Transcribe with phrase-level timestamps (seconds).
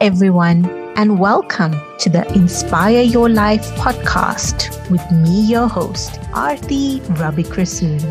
[0.00, 0.66] Everyone,
[0.96, 8.02] and welcome to the Inspire Your Life podcast with me, your host, Arthi Rabikrishan.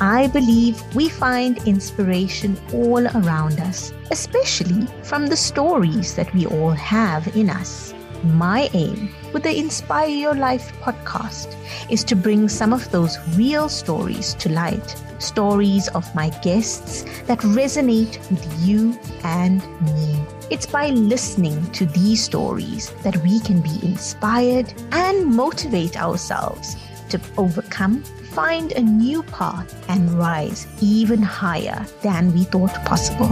[0.00, 6.70] I believe we find inspiration all around us, especially from the stories that we all
[6.70, 7.94] have in us.
[8.24, 11.54] My aim with the Inspire Your Life podcast
[11.90, 14.96] is to bring some of those real stories to light.
[15.18, 20.24] Stories of my guests that resonate with you and me.
[20.50, 26.76] It's by listening to these stories that we can be inspired and motivate ourselves
[27.10, 28.02] to overcome,
[28.32, 33.30] find a new path, and rise even higher than we thought possible.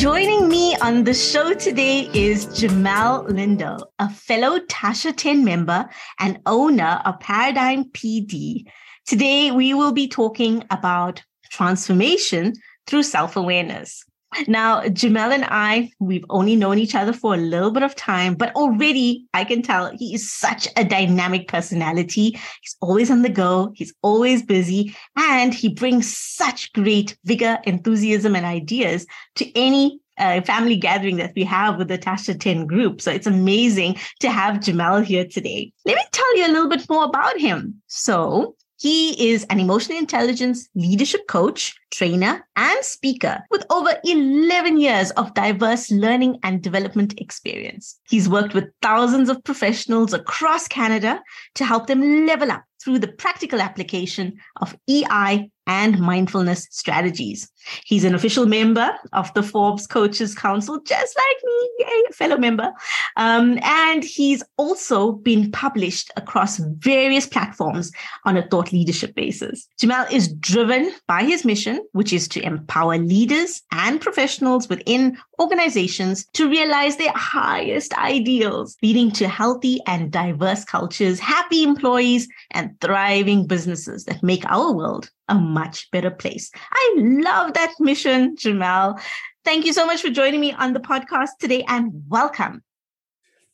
[0.00, 6.40] Joining me on the show today is Jamelle Lindo, a fellow Tasha Ten member and
[6.46, 8.64] owner of Paradigm PD.
[9.06, 12.54] Today, we will be talking about transformation
[12.86, 14.02] through self awareness.
[14.46, 18.34] Now, Jamelle and I, we've only known each other for a little bit of time,
[18.34, 22.38] but already I can tell he is such a dynamic personality.
[22.62, 28.36] He's always on the go, he's always busy, and he brings such great vigor, enthusiasm,
[28.36, 29.04] and ideas
[29.36, 33.00] to any uh, family gathering that we have with the Tasha Ten group.
[33.00, 35.72] So it's amazing to have Jamelle here today.
[35.84, 37.82] Let me tell you a little bit more about him.
[37.88, 45.10] So he is an emotional intelligence leadership coach, trainer, and speaker with over 11 years
[45.12, 48.00] of diverse learning and development experience.
[48.08, 51.20] He's worked with thousands of professionals across Canada
[51.56, 57.48] to help them level up through the practical application of EI and mindfulness strategies.
[57.84, 62.72] He's an official member of the Forbes Coaches Council, just like me, a fellow member.
[63.16, 67.92] Um, and he's also been published across various platforms
[68.24, 69.68] on a thought leadership basis.
[69.80, 76.26] Jamelle is driven by his mission, which is to empower leaders and professionals within organizations
[76.32, 83.46] to realize their highest ideals, leading to healthy and diverse cultures, happy employees, and thriving
[83.46, 86.50] businesses that make our world a much better place.
[86.72, 89.00] I love that mission, Jamelle.
[89.44, 92.62] Thank you so much for joining me on the podcast today and welcome.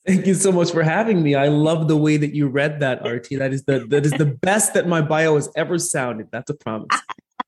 [0.07, 1.35] Thank you so much for having me.
[1.35, 3.39] I love the way that you read that, Arthi.
[3.39, 6.29] That is the that is the best that my bio has ever sounded.
[6.31, 6.89] That's a promise.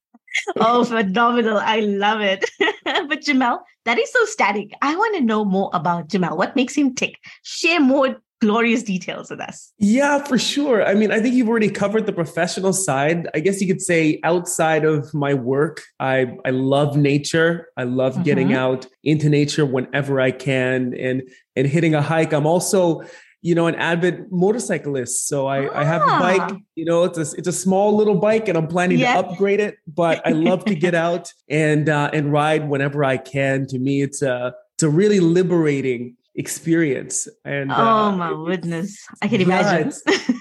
[0.56, 1.58] oh, phenomenal.
[1.58, 2.44] I love it.
[2.84, 4.72] but Jamelle, that is so static.
[4.82, 6.36] I want to know more about Jamelle.
[6.36, 7.18] What makes him tick?
[7.42, 9.72] Share more glorious details with us.
[9.78, 10.84] Yeah, for sure.
[10.84, 13.28] I mean, I think you've already covered the professional side.
[13.34, 17.68] I guess you could say outside of my work, I I love nature.
[17.76, 18.22] I love mm-hmm.
[18.22, 21.22] getting out into nature whenever I can and
[21.56, 22.32] and hitting a hike.
[22.32, 23.02] I'm also
[23.40, 25.28] you know, an avid motorcyclist.
[25.28, 25.80] So I, ah.
[25.80, 26.56] I have a bike, ah.
[26.74, 29.24] you know, it's a, it's a small little bike and I'm planning yep.
[29.24, 33.16] to upgrade it, but I love to get out and, uh, and ride whenever I
[33.16, 33.66] can.
[33.68, 37.28] To me, it's a, it's a really liberating experience.
[37.44, 39.92] And oh uh, my goodness, I can yeah, imagine.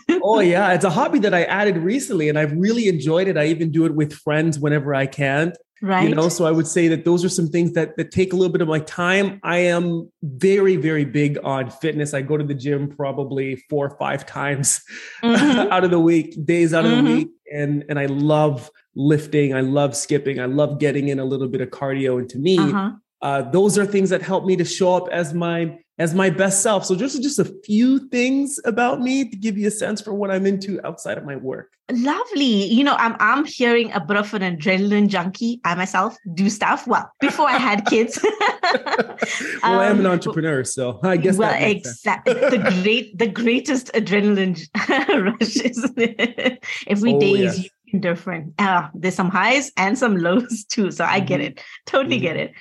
[0.24, 3.38] oh yeah, it's a hobby that I added recently, and I've really enjoyed it.
[3.38, 5.54] I even do it with friends whenever I can.
[5.80, 6.10] Right.
[6.10, 8.36] You know, so I would say that those are some things that that take a
[8.36, 9.40] little bit of my time.
[9.44, 12.14] I am very, very big on fitness.
[12.14, 14.82] I go to the gym probably four or five times
[15.24, 15.72] mm-hmm.
[15.72, 17.00] out of the week, days out mm-hmm.
[17.00, 17.18] of the mm-hmm.
[17.20, 19.54] week, and and I love lifting.
[19.54, 20.40] I love skipping.
[20.40, 22.18] I love getting in a little bit of cardio.
[22.18, 22.92] And to me, uh-huh.
[23.22, 26.62] uh, those are things that help me to show up as my as my best
[26.62, 26.86] self.
[26.86, 30.32] So just just a few things about me to give you a sense for what
[30.32, 31.72] I'm into outside of my work.
[31.90, 32.66] Lovely.
[32.66, 35.62] You know, I'm I'm hearing a bit of an adrenaline junkie.
[35.64, 36.86] I myself do stuff.
[36.86, 38.20] Well, before I had kids.
[38.64, 39.18] well,
[39.64, 41.38] um, I am an um, entrepreneur, so I guess.
[41.38, 42.34] Well, exactly.
[42.34, 44.60] the great, the greatest adrenaline
[45.40, 46.66] rush, isn't it?
[46.88, 47.60] Every oh, day yes.
[47.60, 47.70] is
[48.02, 48.54] different.
[48.60, 50.92] Uh, there's some highs and some lows too.
[50.92, 51.58] So I get mm-hmm.
[51.58, 51.64] it.
[51.86, 52.24] Totally mm-hmm.
[52.24, 52.54] get it.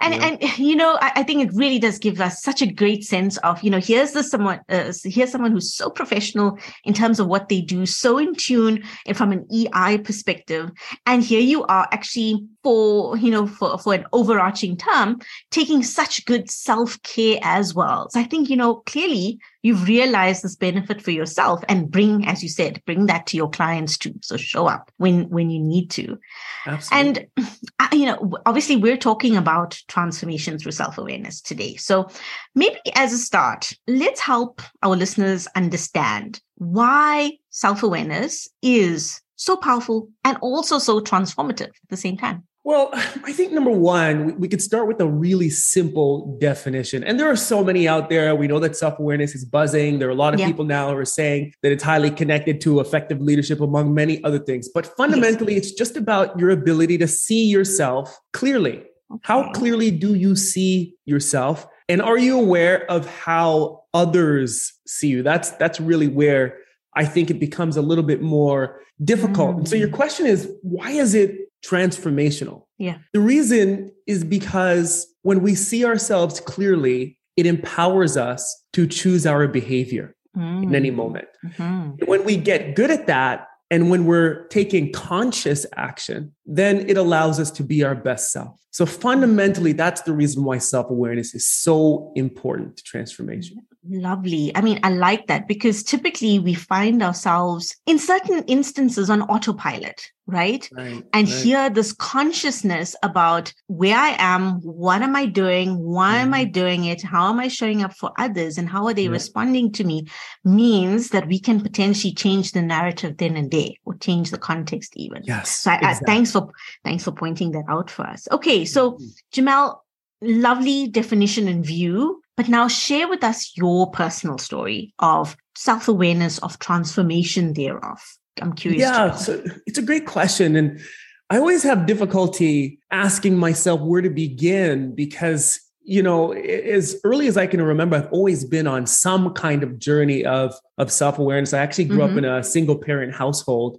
[0.00, 0.26] And yeah.
[0.26, 3.36] and you know, I, I, think it really does give us such a great sense
[3.38, 7.26] of, you know, here's the someone uh, here's someone who's so professional in terms of
[7.26, 10.70] what they do, so in tune and from an EI perspective.
[11.06, 15.20] And here you are actually for, you know, for, for an overarching term,
[15.50, 18.08] taking such good self-care as well.
[18.10, 22.42] So I think, you know, clearly you've realized this benefit for yourself and bring as
[22.42, 25.90] you said bring that to your clients too so show up when when you need
[25.90, 26.18] to
[26.66, 27.28] Absolutely.
[27.38, 27.50] and
[27.92, 32.08] you know obviously we're talking about transformation through self-awareness today so
[32.54, 40.36] maybe as a start let's help our listeners understand why self-awareness is so powerful and
[40.40, 44.86] also so transformative at the same time Well, I think number one, we, could start
[44.86, 47.02] with a really simple definition.
[47.02, 48.36] And there are so many out there.
[48.36, 49.98] We know that self awareness is buzzing.
[49.98, 50.46] There are a lot of yeah.
[50.46, 54.38] people now who are saying that it's highly connected to effective leadership, among many other
[54.38, 54.68] things.
[54.68, 55.66] But fundamentally, yes.
[55.66, 58.84] it's just about your ability to see yourself clearly.
[59.10, 59.20] Okay.
[59.22, 61.66] How clearly do you see yourself?
[61.88, 65.24] And are you aware of how others see you?
[65.24, 66.58] That's that's really where
[66.94, 69.56] I think it becomes a little bit more difficult.
[69.56, 69.58] Mm.
[69.58, 69.94] And so your mm.
[69.94, 72.64] question is why is it transformational?
[72.78, 72.98] Yeah.
[73.12, 79.48] The reason is because when we see ourselves clearly, it empowers us to choose our
[79.48, 80.64] behavior mm.
[80.64, 80.96] in any mm.
[80.96, 81.28] moment.
[81.44, 82.04] Mm-hmm.
[82.06, 87.40] When we get good at that, and when we're taking conscious action, then it allows
[87.40, 88.60] us to be our best self.
[88.70, 93.56] So fundamentally, that's the reason why self awareness is so important to transformation.
[93.88, 94.54] Lovely.
[94.54, 100.00] I mean, I like that because typically we find ourselves in certain instances on autopilot,
[100.26, 100.68] right?
[100.72, 101.42] right and right.
[101.42, 106.26] here, this consciousness about where I am, what am I doing, why mm-hmm.
[106.26, 106.52] am I mm-hmm.
[106.52, 109.10] doing it, how am I showing up for others, and how are they yeah.
[109.10, 110.06] responding to me
[110.44, 114.92] means that we can potentially change the narrative then and there or change the context
[114.96, 115.22] even.
[115.24, 115.58] Yes.
[115.58, 116.04] So I, exactly.
[116.04, 116.52] I, thanks for
[116.84, 118.28] thanks for pointing that out for us.
[118.30, 119.04] Okay, so mm-hmm.
[119.32, 119.80] Jamelle,
[120.20, 126.38] lovely definition and view but now share with us your personal story of self awareness,
[126.38, 128.00] of transformation thereof.
[128.40, 128.82] I'm curious.
[128.82, 130.56] Yeah, so it's a great question.
[130.56, 130.80] And
[131.28, 137.36] I always have difficulty asking myself where to begin because, you know, as early as
[137.36, 141.52] I can remember, I've always been on some kind of journey of, of self awareness.
[141.52, 142.12] I actually grew mm-hmm.
[142.12, 143.78] up in a single parent household.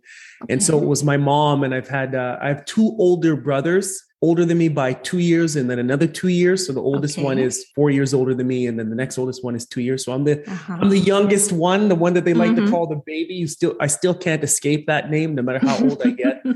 [0.50, 4.04] And so it was my mom, and I've had, uh, I have two older brothers
[4.24, 6.66] older than me by two years and then another two years.
[6.66, 7.26] So the oldest okay.
[7.26, 9.82] one is four years older than me, and then the next oldest one is two
[9.82, 10.06] years.
[10.06, 10.78] So I'm the uh-huh.
[10.80, 12.66] I'm the youngest one, the one that they like mm-hmm.
[12.66, 13.34] to call the baby.
[13.36, 16.42] You still I still can't escape that name no matter how old I get.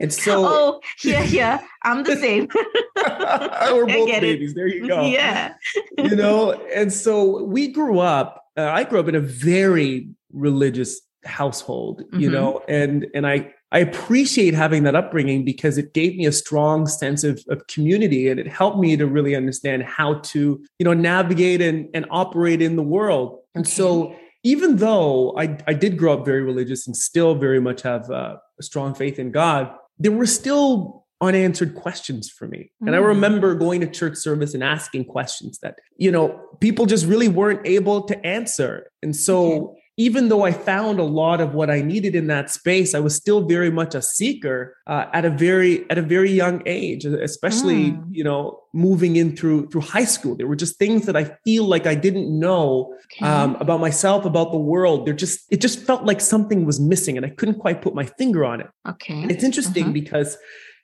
[0.00, 1.62] And so Oh yeah, yeah.
[1.82, 2.48] I'm the same.
[2.96, 4.50] We're both babies.
[4.50, 4.54] It.
[4.56, 5.06] There you go.
[5.06, 5.54] Yeah.
[5.96, 11.00] you know, and so we grew up, uh, I grew up in a very religious
[11.24, 12.20] household, mm-hmm.
[12.20, 16.32] you know, and and I I appreciate having that upbringing because it gave me a
[16.32, 20.84] strong sense of, of community and it helped me to really understand how to, you
[20.84, 23.40] know, navigate and, and operate in the world.
[23.56, 27.82] And so even though I, I did grow up very religious and still very much
[27.82, 32.70] have uh, a strong faith in God, there were still unanswered questions for me.
[32.80, 32.86] Mm.
[32.86, 33.06] And I mm.
[33.06, 37.66] remember going to church service and asking questions that, you know, people just really weren't
[37.66, 38.92] able to answer.
[39.02, 42.94] And so even though I found a lot of what I needed in that space,
[42.94, 46.62] I was still very much a seeker uh, at a very at a very young
[46.66, 48.04] age, especially mm.
[48.10, 50.34] you know moving in through through high school.
[50.34, 53.24] There were just things that I feel like I didn't know okay.
[53.24, 55.06] um, about myself, about the world.
[55.06, 58.06] There just it just felt like something was missing, and I couldn't quite put my
[58.06, 58.70] finger on it.
[58.88, 59.92] Okay, and it's interesting uh-huh.
[59.92, 60.36] because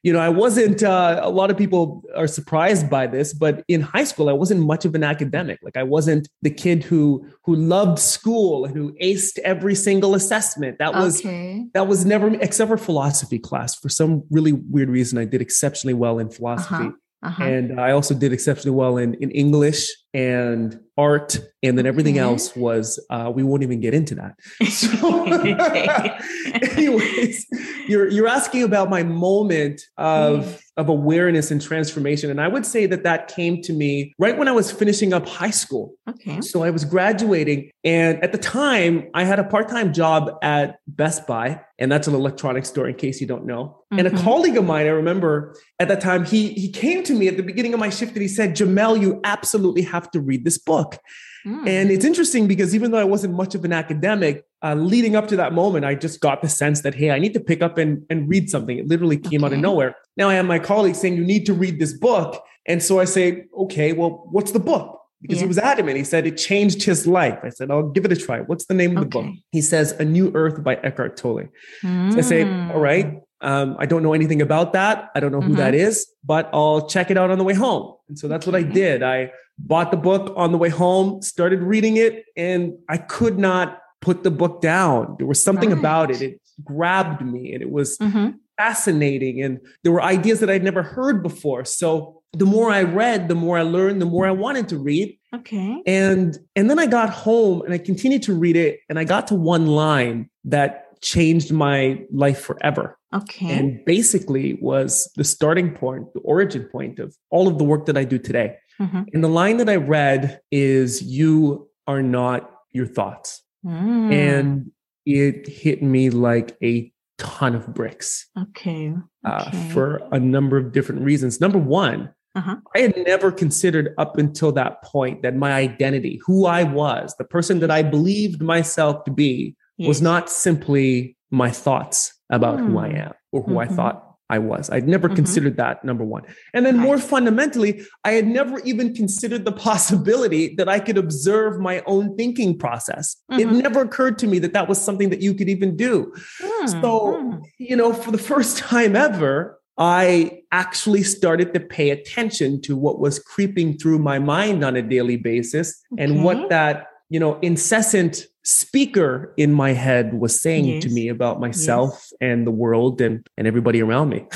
[0.02, 3.82] you know, I wasn't, uh, a lot of people are surprised by this, but in
[3.82, 5.58] high school, I wasn't much of an academic.
[5.62, 10.79] Like I wasn't the kid who, who loved school and who aced every single assessment.
[10.79, 11.67] That was, okay.
[11.75, 13.75] that was never, except for philosophy class.
[13.75, 16.75] For some really weird reason, I did exceptionally well in philosophy.
[16.75, 16.91] Uh-huh.
[17.23, 17.44] Uh-huh.
[17.44, 21.38] And I also did exceptionally well in, in English and art.
[21.62, 22.24] And then everything mm-hmm.
[22.24, 24.34] else was, uh, we won't even get into that.
[24.70, 25.24] So,
[26.76, 27.46] anyways,
[27.88, 30.60] you're, you're asking about my moment of, mm.
[30.76, 32.31] of awareness and transformation.
[32.31, 35.26] And I would say that that came to me right when I was finishing up
[35.26, 35.94] high school.
[36.08, 36.40] Okay.
[36.40, 37.70] So I was graduating.
[37.84, 41.60] And at the time, I had a part time job at Best Buy.
[41.79, 43.81] And that's an electronics store, in case you don't know.
[43.93, 43.98] Mm-hmm.
[43.98, 44.24] And a mm-hmm.
[44.24, 47.43] colleague of mine, I remember at that time, he, he came to me at the
[47.43, 50.98] beginning of my shift and he said, Jamelle, you absolutely have to read this book.
[51.46, 51.69] Mm.
[51.69, 55.26] And it's interesting because even though I wasn't much of an academic, uh, leading up
[55.28, 57.78] to that moment, I just got the sense that, hey, I need to pick up
[57.78, 58.78] and, and read something.
[58.78, 59.46] It literally came okay.
[59.46, 59.96] out of nowhere.
[60.16, 62.42] Now I have my colleague saying, you need to read this book.
[62.66, 64.98] And so I say, okay, well, what's the book?
[65.22, 65.42] Because yeah.
[65.42, 65.96] he was adamant.
[65.96, 67.38] He said it changed his life.
[67.42, 68.40] I said, I'll give it a try.
[68.40, 69.26] What's the name of the book?
[69.52, 71.48] He says, A New Earth by Eckhart Tolle.
[71.82, 72.12] Mm.
[72.12, 72.74] So I say, mm.
[72.74, 75.11] all right, um, I don't know anything about that.
[75.15, 75.56] I don't know who mm-hmm.
[75.56, 77.94] that is, but I'll check it out on the way home.
[78.09, 79.03] And so that's what I did.
[79.03, 83.81] I bought the book on the way home, started reading it, and I could not
[84.01, 85.17] put the book down.
[85.19, 85.79] There was something right.
[85.79, 86.23] about it.
[86.23, 88.31] It grabbed me and it was mm-hmm.
[88.56, 89.43] fascinating.
[89.43, 91.65] And there were ideas that I'd never heard before.
[91.65, 95.19] So the more I read, the more I learned, the more I wanted to read.
[95.35, 95.82] Okay.
[95.87, 99.29] And and then I got home and I continued to read it and I got
[99.29, 102.99] to one line that changed my life forever.
[103.14, 103.58] Okay.
[103.58, 107.96] And basically was the starting point, the origin point of all of the work that
[107.96, 108.56] I do today.
[108.81, 109.02] Mm-hmm.
[109.12, 113.43] And the line that I read is You are not your thoughts.
[113.64, 114.12] Mm.
[114.12, 114.72] And
[115.05, 118.29] it hit me like a ton of bricks.
[118.38, 118.94] Okay.
[119.24, 121.40] uh, for a number of different reasons.
[121.40, 122.56] Number one, uh-huh.
[122.76, 127.24] I had never considered up until that point that my identity, who I was, the
[127.24, 129.88] person that I believed myself to be, yes.
[129.88, 132.67] was not simply my thoughts about mm.
[132.67, 132.96] who I hmm.
[132.96, 133.72] am or who mm-hmm.
[133.72, 134.70] I thought I was.
[134.70, 135.17] I'd never mm-hmm.
[135.17, 136.22] considered that, number one.
[136.55, 136.84] And then, right.
[136.84, 142.17] more fundamentally, I had never even considered the possibility that I could observe my own
[142.17, 143.17] thinking process.
[143.31, 143.41] Mm-hmm.
[143.41, 146.15] It never occurred to me that that was something that you could even do.
[146.41, 146.81] Mm-hmm.
[146.81, 147.37] So, hmm.
[147.58, 153.01] you know, for the first time ever, I actually started to pay attention to what
[153.01, 156.05] was creeping through my mind on a daily basis okay.
[156.05, 160.82] and what that, you know, incessant speaker in my head was saying yes.
[160.84, 162.12] to me about myself yes.
[162.20, 164.26] and the world and, and everybody around me.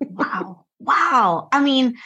[0.00, 0.64] wow.
[0.78, 1.48] Wow.
[1.52, 1.96] I mean,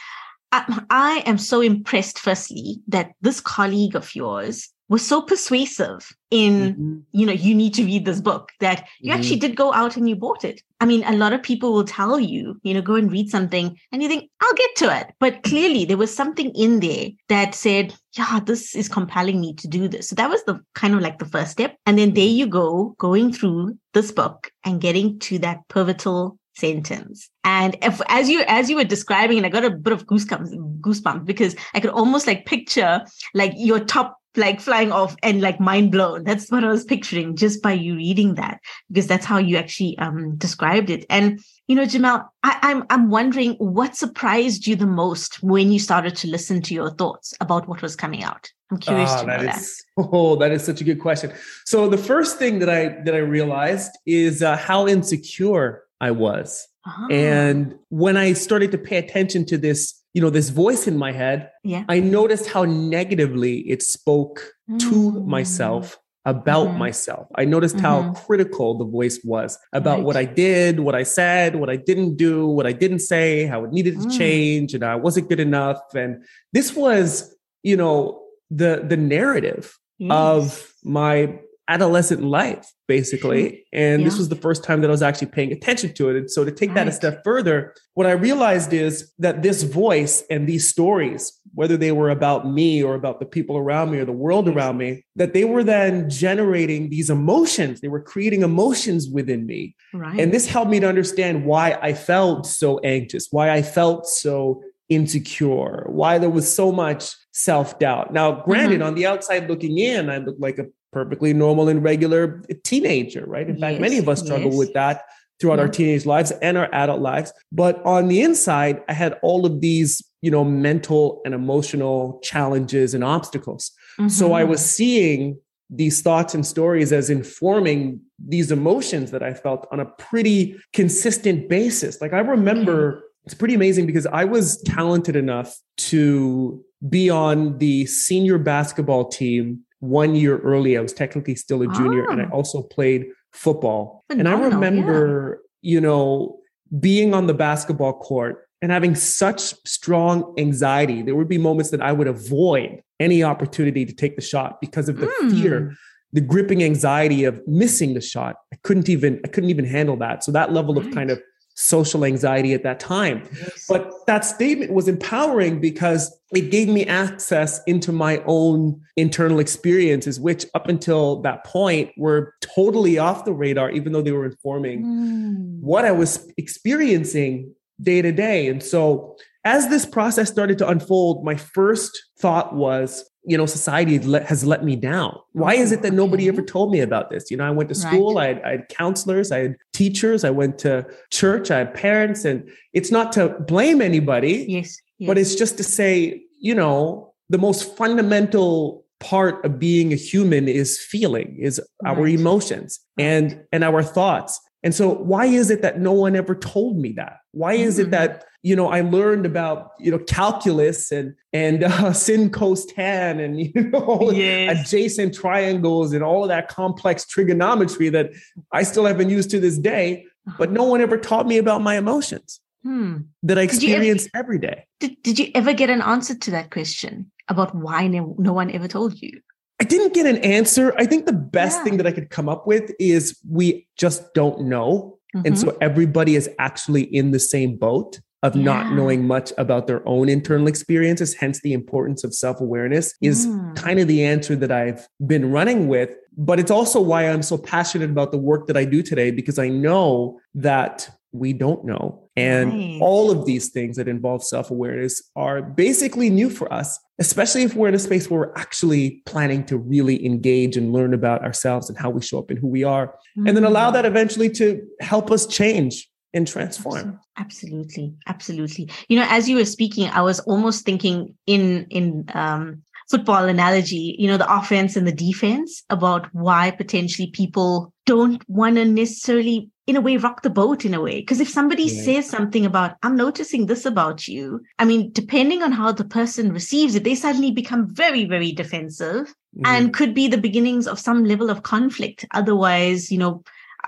[0.51, 6.73] I, I am so impressed, firstly, that this colleague of yours was so persuasive in
[6.73, 6.97] mm-hmm.
[7.11, 9.19] you know you need to read this book that you mm-hmm.
[9.19, 11.85] actually did go out and you bought it i mean a lot of people will
[11.85, 15.13] tell you you know go and read something and you think i'll get to it
[15.19, 19.67] but clearly there was something in there that said yeah this is compelling me to
[19.67, 22.25] do this so that was the kind of like the first step and then there
[22.25, 27.29] you go going through this book and getting to that pivotal sentence.
[27.43, 30.81] And if, as you as you were describing, and I got a bit of goosebumps,
[30.81, 33.01] goosebumps because I could almost like picture
[33.33, 36.23] like your top like flying off and like mind blown.
[36.23, 39.97] That's what I was picturing just by you reading that, because that's how you actually
[39.97, 41.05] um, described it.
[41.09, 45.79] And you know, Jamelle, I, I'm I'm wondering what surprised you the most when you
[45.79, 48.51] started to listen to your thoughts about what was coming out.
[48.71, 49.57] I'm curious oh, to know that.
[49.57, 51.33] Is, oh, that is such a good question.
[51.65, 56.67] So the first thing that I that I realized is uh, how insecure I was.
[56.85, 57.07] Uh-huh.
[57.11, 61.11] And when I started to pay attention to this you know this voice in my
[61.11, 61.83] head yeah.
[61.89, 64.79] i noticed how negatively it spoke mm.
[64.79, 66.79] to myself about mm-hmm.
[66.79, 67.85] myself i noticed mm-hmm.
[67.85, 70.05] how critical the voice was about right.
[70.07, 73.63] what i did what i said what i didn't do what i didn't say how
[73.63, 74.17] it needed to mm.
[74.17, 78.19] change and i wasn't good enough and this was you know
[78.49, 80.11] the the narrative yes.
[80.11, 83.65] of my adolescent life, basically.
[83.73, 84.07] And yeah.
[84.07, 86.15] this was the first time that I was actually paying attention to it.
[86.15, 86.75] And so to take right.
[86.75, 91.75] that a step further, what I realized is that this voice and these stories, whether
[91.75, 95.05] they were about me or about the people around me or the world around me,
[95.15, 97.81] that they were then generating these emotions.
[97.81, 99.75] They were creating emotions within me.
[99.93, 100.19] Right.
[100.19, 104.63] And this helped me to understand why I felt so anxious, why I felt so
[104.89, 108.13] insecure, why there was so much self doubt.
[108.13, 108.87] Now, granted, mm-hmm.
[108.87, 110.65] on the outside looking in, I looked like a
[110.97, 113.47] perfectly normal and regular teenager, right?
[113.47, 114.57] In yes, fact, many of us struggle yes.
[114.57, 115.03] with that
[115.39, 115.65] throughout yeah.
[115.65, 117.31] our teenage lives and our adult lives.
[117.51, 122.95] But on the inside, I had all of these, you know, mental and emotional challenges
[122.95, 123.71] and obstacles.
[123.99, 124.09] Mm-hmm.
[124.09, 124.67] So I was mm-hmm.
[124.67, 125.39] seeing
[125.69, 131.47] these thoughts and stories as informing these emotions that I felt on a pretty consistent
[131.47, 132.01] basis.
[132.01, 135.53] Like I remember it's pretty amazing because I was talented enough
[135.91, 140.77] to be on the senior basketball team one year early.
[140.77, 142.11] I was technically still a junior, oh.
[142.11, 142.35] and I ah.
[142.35, 144.03] also played football.
[144.09, 145.73] and I remember, yeah.
[145.73, 146.39] you know,
[146.79, 151.01] being on the basketball court and having such strong anxiety.
[151.01, 154.89] There would be moments that I would avoid any opportunity to take the shot because
[154.89, 155.31] of the mm.
[155.31, 155.77] fear
[156.13, 160.23] the gripping anxiety of missing the shot i couldn't even i couldn't even handle that
[160.23, 160.85] so that level right.
[160.85, 161.21] of kind of
[161.59, 163.27] social anxiety at that time.
[163.33, 163.65] Yes.
[163.67, 170.19] But that statement was empowering because it gave me access into my own internal experiences,
[170.19, 174.83] which up until that point were totally off the radar, even though they were informing
[174.83, 175.59] mm.
[175.59, 178.47] what I was experiencing day to day.
[178.47, 183.97] And so as this process started to unfold, my first thought was, you know, society
[183.97, 185.19] has let me down.
[185.33, 187.29] Why is it that nobody ever told me about this?
[187.29, 188.23] You know, I went to school, right.
[188.23, 192.23] I, had, I, had, counselors, I had teachers, I went to church, I had parents,
[192.23, 194.45] and it's not to blame anybody.
[194.47, 194.79] Yes.
[194.97, 195.07] yes.
[195.07, 200.47] But it's just to say, you know, the most fundamental part of being a human
[200.47, 201.97] is feeling, is right.
[201.97, 204.39] our emotions and and our thoughts.
[204.63, 207.17] And so why is it that no one ever told me that?
[207.31, 207.87] Why is mm-hmm.
[207.87, 212.65] it that, you know, I learned about, you know, calculus and and uh, sin cos
[212.65, 214.61] tan and you know yes.
[214.61, 218.11] adjacent triangles and all of that complex trigonometry that
[218.53, 220.05] I still haven't used to this day,
[220.37, 222.39] but no one ever taught me about my emotions.
[222.63, 222.97] Hmm.
[223.23, 224.65] That I experience ever, every day.
[224.79, 228.49] Did, did you ever get an answer to that question about why no, no one
[228.51, 229.21] ever told you?
[229.59, 230.73] I didn't get an answer.
[230.77, 231.63] I think the best yeah.
[231.65, 234.99] thing that I could come up with is we just don't know.
[235.15, 235.27] Mm-hmm.
[235.27, 238.43] And so everybody is actually in the same boat of yeah.
[238.43, 241.13] not knowing much about their own internal experiences.
[241.13, 243.55] Hence, the importance of self awareness is mm.
[243.55, 245.91] kind of the answer that I've been running with.
[246.17, 249.37] But it's also why I'm so passionate about the work that I do today, because
[249.37, 252.09] I know that we don't know.
[252.15, 252.79] And Right.
[252.81, 257.55] all of these things that involve self awareness are basically new for us, especially if
[257.55, 261.69] we're in a space where we're actually planning to really engage and learn about ourselves
[261.69, 262.95] and how we show up and who we are,
[263.25, 263.73] and then allow Mm.
[263.73, 266.99] that eventually to help us change and transform.
[267.17, 268.69] Absolutely, absolutely.
[268.89, 273.95] You know, as you were speaking, I was almost thinking in in um, football analogy.
[273.99, 279.49] You know, the offense and the defense about why potentially people don't want to necessarily,
[279.65, 280.99] in a way, rock the boat in a way.
[280.99, 281.85] Because if somebody Right.
[281.85, 284.41] says something about, I'm noticing this about you.
[284.59, 289.13] I mean, depending on how the person receives it, they suddenly become very, very defensive
[289.37, 289.45] Mhm.
[289.45, 292.05] and could be the beginnings of some level of conflict.
[292.13, 293.23] Otherwise, you know,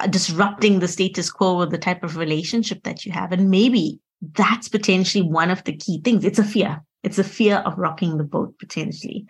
[0.10, 3.32] disrupting the status quo or the type of relationship that you have.
[3.32, 6.25] And maybe that's potentially one of the key things.
[6.25, 6.84] It's a fear.
[7.03, 9.25] It's a fear of rocking the boat potentially.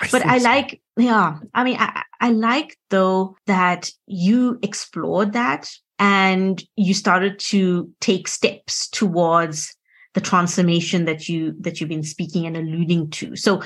[0.00, 0.44] But think I so.
[0.44, 7.38] like, yeah, I mean, I, I like though that you explored that and you started
[7.38, 9.74] to take steps towards
[10.14, 13.36] the transformation that you that you've been speaking and alluding to.
[13.36, 13.62] So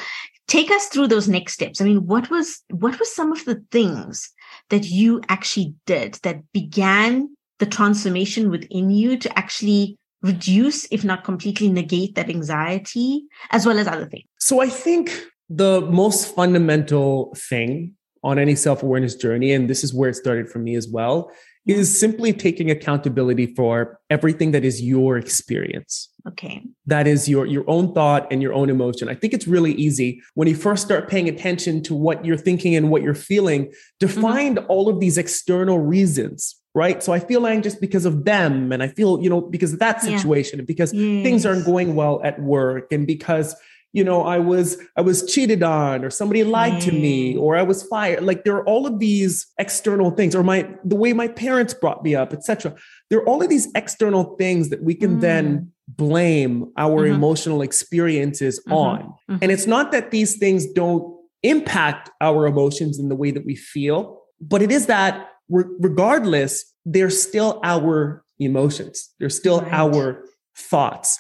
[0.46, 1.80] take us through those next steps.
[1.80, 4.32] I mean, what was what were some of the things
[4.70, 11.24] that you actually did that began the transformation within you to actually reduce, if not
[11.24, 14.24] completely negate that anxiety, as well as other things?
[14.38, 15.10] So I think
[15.48, 20.48] the most fundamental thing on any self awareness journey, and this is where it started
[20.48, 21.30] for me as well,
[21.68, 26.08] is simply taking accountability for everything that is your experience.
[26.26, 26.62] Okay.
[26.86, 29.08] That is your, your own thought and your own emotion.
[29.10, 32.74] I think it's really easy when you first start paying attention to what you're thinking
[32.74, 33.70] and what you're feeling
[34.00, 34.20] to mm-hmm.
[34.20, 37.02] find all of these external reasons, right?
[37.02, 40.02] So I feel anxious because of them, and I feel, you know, because of that
[40.02, 40.16] Yeah.
[40.16, 43.54] situation, and because things aren't going well at work and because
[43.92, 47.40] you know i was i was cheated on or somebody lied to me Mm.
[47.40, 50.96] or i was fired like there are all of these external things or my the
[50.96, 52.74] way my parents brought me up etc
[53.10, 55.20] there are all of these external things that we can Mm.
[55.20, 57.14] then blame our Mhm.
[57.14, 58.72] emotional experiences Mhm.
[58.72, 59.38] on Mhm.
[59.42, 61.04] and it's not that these things don't
[61.42, 66.52] impact our emotions in the way that we feel but it is that re- regardless
[66.84, 69.72] they're still our emotions they're still Right.
[69.72, 70.24] our
[70.56, 71.18] thoughts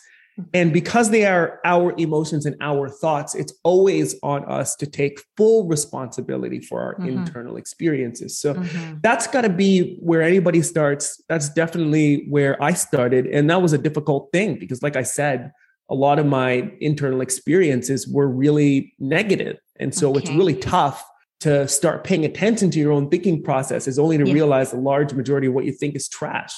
[0.54, 5.20] and because they are our emotions and our thoughts, it's always on us to take
[5.36, 7.08] full responsibility for our Mhm.
[7.08, 8.38] internal experiences.
[8.38, 9.02] So Mhm.
[9.02, 11.22] that's got to be where anybody starts.
[11.28, 13.26] That's definitely where I started.
[13.26, 15.50] And that was a difficult thing because, like I said,
[15.90, 19.58] a lot of my internal experiences were really negative.
[19.80, 21.04] And so it's really tough
[21.40, 24.34] to start paying attention to your own thinking processes, only to Yeah.
[24.34, 26.52] realize the large majority of what you think is trash.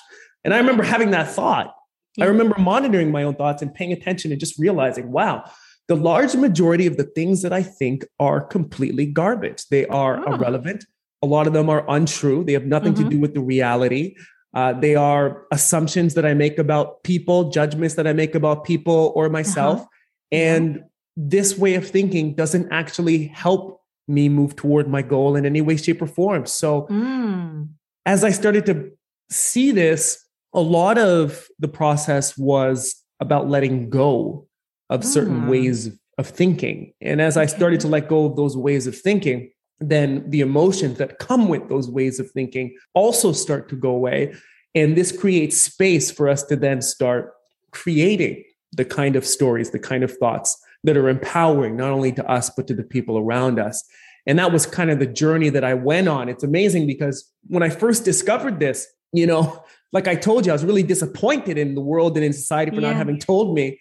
[0.45, 1.75] And I remember having that thought.
[2.21, 5.45] I remember monitoring my own thoughts and paying attention and just realizing, wow,
[5.89, 9.67] the large majority of the things that I think are completely garbage.
[9.71, 10.35] They are Oh.
[10.35, 10.85] irrelevant.
[11.23, 12.45] A lot of them are untrue.
[12.45, 13.03] They have nothing Mhm.
[13.05, 14.17] to do with the reality.
[14.55, 19.13] Uh, they are assumptions that I make about people, judgments that I make about people
[19.15, 19.81] or myself.
[19.81, 19.89] Uh-huh.
[20.33, 20.83] And
[21.17, 25.77] this way of thinking doesn't actually help me move toward my goal in any way,
[25.77, 26.47] shape, or form.
[26.47, 27.69] So Mm.
[28.07, 28.91] as I started to
[29.31, 34.47] see this, a lot of the process was about letting go
[34.89, 35.49] of certain Mm.
[35.49, 36.93] ways of thinking.
[37.01, 40.99] And as I started to let go of those ways of thinking, then the emotions
[40.99, 44.35] that come with those ways of thinking also start to go away.
[44.75, 47.33] And this creates space for us to then start
[47.71, 52.29] creating the kind of stories, the kind of thoughts that are empowering, not only to
[52.31, 53.83] us, but to the people around us.
[54.27, 56.29] And that was kind of the journey that I went on.
[56.29, 60.55] It's amazing because when I first discovered this, you know, like I told you, I
[60.55, 62.89] was really disappointed in the world and in society for Yeah.
[62.89, 63.79] not having told me.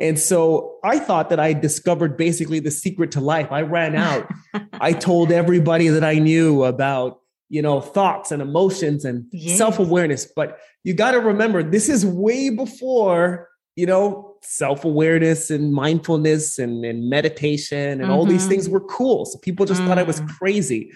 [0.00, 3.50] And so I thought that I discovered basically the secret to life.
[3.50, 4.28] I ran out.
[4.80, 9.58] I told everybody that I knew about, you know, thoughts and emotions and Yes.
[9.58, 10.26] self-awareness.
[10.36, 16.84] But you got to remember, this is way before, you know, self-awareness and mindfulness and,
[16.84, 18.48] and meditation and all these Mhm.
[18.50, 19.24] things were cool.
[19.24, 20.28] So people just thought I was Mm.
[20.28, 20.92] crazy.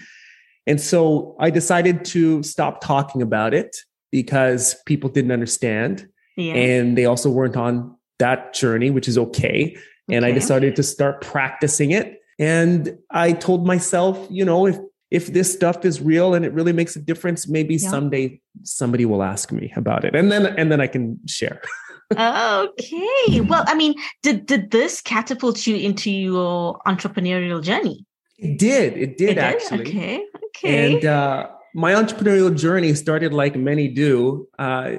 [0.66, 3.76] And so I decided to stop talking about it
[4.10, 6.08] because people didn't understand.
[6.36, 6.54] Yeah.
[6.54, 9.76] And they also weren't on that journey, which is okay.
[10.10, 12.20] And I decided to start practicing it.
[12.38, 14.78] And I told myself, you know, if
[15.10, 17.90] if this stuff is real and it really makes a difference, maybe Yeah.
[17.90, 20.14] someday somebody will ask me about it.
[20.14, 21.60] And then and then I can share.
[22.12, 23.40] okay.
[23.40, 28.06] Well, I mean, did did this catapult you into your entrepreneurial journey?
[28.42, 28.96] It did.
[28.98, 29.88] It did It actually.
[29.88, 30.24] Okay.
[30.46, 30.94] Okay.
[30.94, 34.92] And uh, my entrepreneurial journey started like many do uh,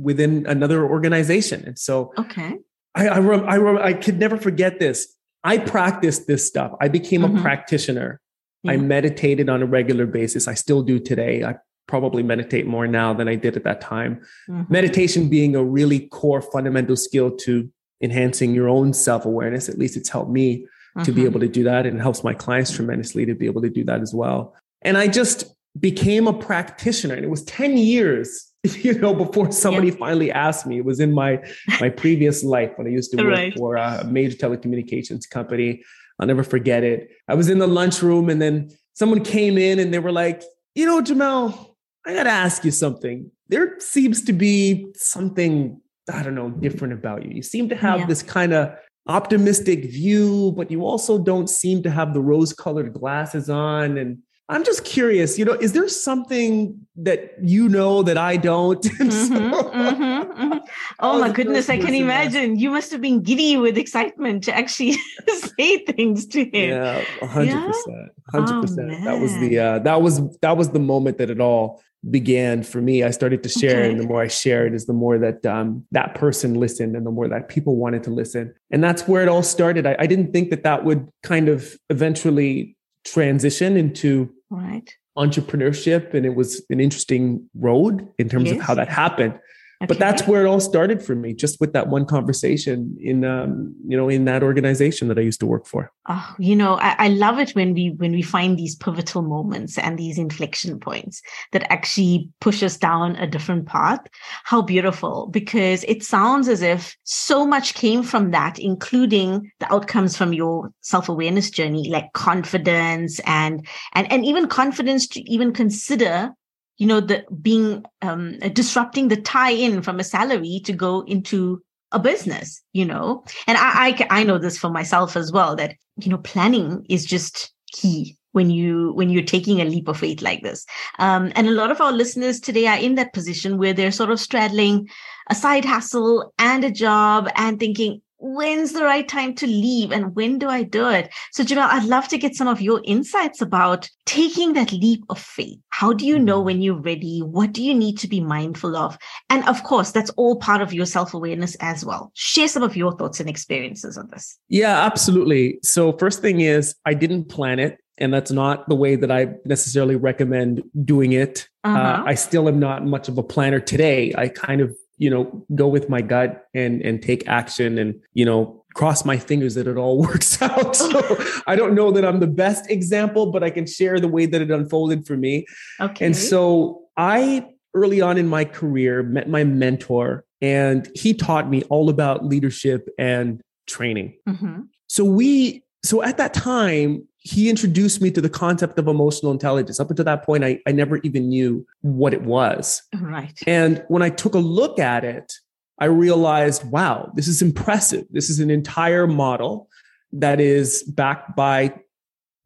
[0.00, 1.64] within another organization.
[1.66, 2.58] And so okay.
[2.94, 5.08] I I, rem- I, rem- I could never forget this.
[5.42, 6.72] I practiced this stuff.
[6.80, 7.38] I became Mhm.
[7.38, 8.20] a practitioner.
[8.66, 10.48] I meditated on a regular basis.
[10.48, 11.44] I still do today.
[11.44, 14.22] I probably meditate more now than I did at that time.
[14.48, 14.72] Mm-hmm.
[14.72, 17.70] Meditation being a really core fundamental skill to
[18.02, 19.68] enhancing your own self awareness.
[19.68, 21.02] At least it's helped me mm-hmm.
[21.02, 21.30] to be mm-hmm.
[21.30, 23.84] able to do that and it helps my clients tremendously to be able to do
[23.84, 24.54] that as well.
[24.82, 29.90] And I just became a practitioner and it was 10 years you know before somebody
[29.90, 31.38] finally asked me it was in my
[31.80, 33.54] my previous life when i used to work right.
[33.56, 35.82] for a major telecommunications company
[36.18, 39.92] i'll never forget it i was in the lunchroom and then someone came in and
[39.92, 40.42] they were like
[40.74, 41.74] you know Jamelle,
[42.06, 45.80] i gotta ask you something there seems to be something
[46.12, 48.06] i don't know different about you you seem to have yeah.
[48.06, 48.74] this kind of
[49.06, 54.18] optimistic view but you also don't seem to have the rose colored glasses on and
[54.46, 58.84] I'm just curious, you know, is there something that you know that I don't?
[59.04, 60.58] Mm-hmm, mm-hmm, mm-hmm.
[61.00, 62.54] Oh my goodness, I can imagine.
[62.54, 62.60] That.
[62.60, 64.92] You must have been giddy with excitement to actually
[65.58, 66.70] say things to him.
[66.70, 68.90] Yeah, hundred percent, hundred percent.
[68.92, 72.62] Oh, that was the uh, that was that was the moment that it all began
[72.62, 73.02] for me.
[73.02, 73.90] I started to share, okay.
[73.90, 77.10] and the more I shared, is the more that um, that person listened, and the
[77.10, 79.86] more that people wanted to listen, and that's where it all started.
[79.86, 84.90] I, I didn't think that that would kind of eventually transition into right.
[85.16, 88.56] entrepreneurship and it was an interesting road in terms yes.
[88.56, 89.38] of how that happened
[89.82, 89.88] Okay.
[89.88, 93.74] But that's where it all started for me, just with that one conversation in, um,
[93.86, 95.90] you know, in that organization that I used to work for.
[96.08, 99.76] Oh, you know, I, I love it when we when we find these pivotal moments
[99.76, 104.00] and these inflection points that actually push us down a different path.
[104.44, 105.26] How beautiful!
[105.26, 110.72] Because it sounds as if so much came from that, including the outcomes from your
[110.82, 116.32] self awareness journey, like confidence and and and even confidence to even consider
[116.78, 121.62] you know the being um, disrupting the tie in from a salary to go into
[121.92, 123.24] a business you know?
[123.46, 127.04] And I, I i know this for myself as well that you know planning is
[127.04, 130.66] just key when you when you're taking a leap of faith like this.
[130.98, 134.10] Um, and a lot of our listeners today are in that position where they're sort
[134.10, 134.88] of straddling
[135.30, 140.14] a side hustle and a job and thinking when's the right time to leave and
[140.16, 141.12] when do I do it?
[141.32, 145.18] So, Jamelle, I'd love to get some of your insights about taking that leap of
[145.18, 145.58] faith.
[145.68, 146.46] How do you know mm-hmm.
[146.46, 147.20] when you're ready?
[147.20, 148.96] What do you need to be mindful of?
[149.28, 152.10] And of course, that's all part of your self awareness as well.
[152.14, 154.38] Share some of your thoughts and experiences on this.
[154.48, 155.58] Yeah, absolutely.
[155.62, 157.78] So, first thing is, I didn't plan it.
[157.96, 161.48] And that's not the way that I necessarily recommend doing it.
[161.62, 162.02] Uh, uh-huh.
[162.02, 164.12] Uh, I still am not much of a planner today.
[164.18, 168.24] I kind of you know go with my gut and and take action and you
[168.24, 170.74] know cross my fingers that it all works out.
[170.74, 170.88] So
[171.46, 174.40] i don't know that i'm the best example but i can share the way that
[174.40, 175.44] it unfolded for me.
[175.78, 176.06] Okay.
[176.06, 181.62] And so i early on in my career met my mentor and he taught me
[181.64, 184.16] all about leadership and training.
[184.26, 184.62] Mm-hmm.
[184.86, 189.80] so we so at that time he introduced me to the concept of emotional intelligence.
[189.80, 192.82] Up until that point, I, I never even knew what it was.
[193.00, 193.38] Right.
[193.46, 195.32] And when I took a look at it,
[195.78, 198.04] I realized, wow, this is impressive.
[198.10, 199.70] This is an entire model
[200.12, 201.74] that is backed by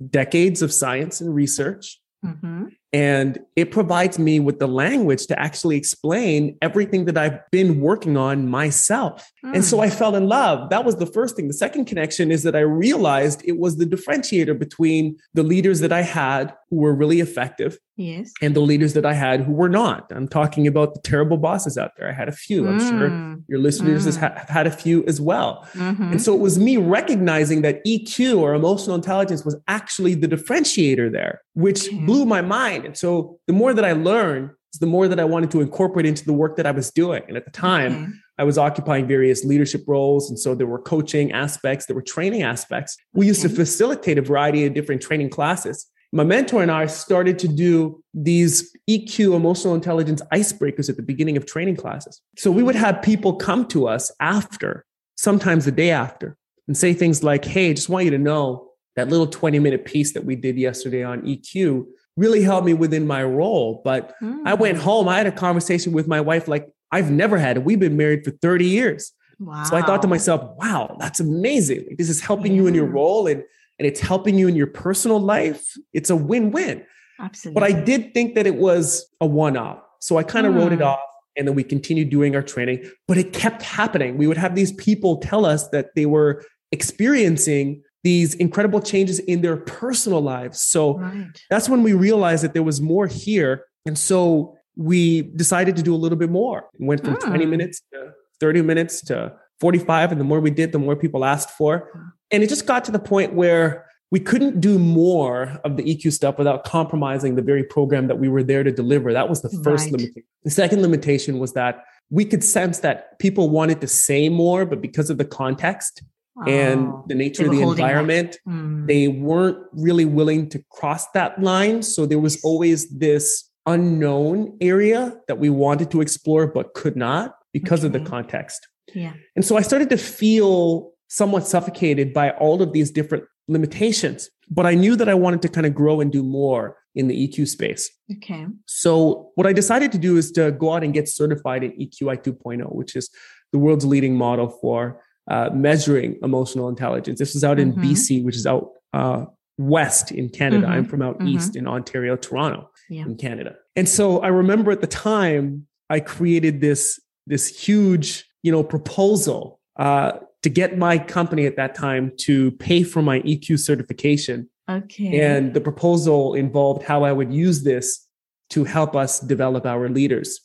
[0.08, 2.00] decades of science and research.
[2.24, 2.66] Mm-hmm.
[2.92, 8.16] And it provides me with the language to actually explain everything that I've been working
[8.16, 9.30] on myself.
[9.44, 9.56] Mm.
[9.56, 9.82] And so hmm.
[9.82, 10.70] I fell in love.
[10.70, 11.48] That was the first thing.
[11.48, 15.92] The second connection is that I realized it was the differentiator between the leaders that
[15.92, 18.32] I had who were really effective Yes.
[18.40, 20.12] And the leaders that I had who were not.
[20.14, 22.08] I'm talking about the terrible bosses out there.
[22.08, 22.68] I had a few.
[22.68, 22.88] I'm mm.
[22.88, 24.16] sure your listeners mm.
[24.20, 25.66] have had a few as well.
[25.72, 26.12] Mm-hmm.
[26.12, 31.10] And so it was me recognizing that EQ or emotional intelligence was actually the differentiator
[31.10, 32.84] there, which blew my mind.
[32.84, 36.24] And so the more that I learned, the more that I wanted to incorporate into
[36.24, 37.24] the work that I was doing.
[37.26, 38.12] And at the time, okay.
[38.38, 40.30] I was occupying various leadership roles.
[40.30, 42.96] And so there were coaching aspects, there were training aspects.
[43.12, 47.38] We used to facilitate a variety of different training classes my mentor and I started
[47.40, 52.22] to do these EQ emotional intelligence icebreakers at the beginning of training classes.
[52.36, 56.94] So we would have people come to us after, sometimes the day after, and say
[56.94, 60.34] things like, Hey, just want you to know that little 20 minute piece that we
[60.34, 61.84] did yesterday on EQ
[62.16, 63.80] really helped me within my role.
[63.84, 64.40] But mm.
[64.44, 67.58] I went home, I had a conversation with my wife like I've never had.
[67.58, 69.12] We've been married for 30 years.
[69.38, 69.62] Wow.
[69.64, 71.94] So I thought to myself, wow, that's amazing.
[71.96, 72.56] This is helping yeah.
[72.56, 73.26] you in your role.
[73.28, 73.44] And
[73.78, 76.84] and it's helping you in your personal life, it's a win win.
[77.20, 77.60] Absolutely.
[77.60, 79.80] But I did think that it was a one off.
[80.00, 80.58] So I kind of mm.
[80.58, 80.84] wrote it hmm.
[80.84, 81.00] off
[81.36, 84.16] and then we continued doing our training, but it kept happening.
[84.16, 89.40] We would have these people tell us that they were experiencing these incredible changes in
[89.40, 90.60] their personal lives.
[90.60, 91.26] So right.
[91.50, 93.64] that's when we realized that there was more here.
[93.86, 96.68] And so we decided to do a little bit more.
[96.78, 97.26] Went from mm.
[97.26, 100.12] 20 minutes to 30 minutes to 45.
[100.12, 102.12] And the more we did, the more people asked for.
[102.30, 106.12] And it just got to the point where we couldn't do more of the EQ
[106.12, 109.12] stuff without compromising the very program that we were there to deliver.
[109.12, 109.92] That was the first right.
[109.92, 110.24] limitation.
[110.44, 114.80] The second limitation was that we could sense that people wanted to say more, but
[114.80, 116.02] because of the context
[116.38, 118.86] oh, and the nature of the environment, mm.
[118.86, 121.82] they weren't really willing to cross that line.
[121.82, 127.36] So there was always this unknown area that we wanted to explore, but could not
[127.52, 127.94] because okay.
[127.94, 128.66] of the context.
[128.94, 129.14] Yeah.
[129.36, 134.30] And so I started to feel somewhat suffocated by all of these different limitations.
[134.50, 137.28] But I knew that I wanted to kind of grow and do more in the
[137.28, 137.90] EQ space.
[138.16, 138.46] Okay.
[138.66, 142.16] So what I decided to do is to go out and get certified in EQ-i
[142.16, 143.10] 2.0, which is
[143.52, 147.18] the world's leading model for uh, measuring emotional intelligence.
[147.18, 147.84] This is out in mm-hmm.
[147.84, 149.26] BC, which is out uh,
[149.58, 150.66] west in Canada.
[150.66, 150.72] Mm-hmm.
[150.72, 151.28] I'm from out mm-hmm.
[151.28, 153.02] east in Ontario, Toronto, yeah.
[153.02, 153.56] in Canada.
[153.76, 156.98] And so I remember at the time I created this
[157.28, 160.12] this huge, you know, proposal uh,
[160.42, 164.48] to get my company at that time to pay for my EQ certification.
[164.68, 165.20] Okay.
[165.20, 168.06] And the proposal involved how I would use this
[168.50, 170.40] to help us develop our leaders.